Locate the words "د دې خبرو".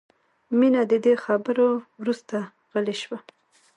0.91-1.67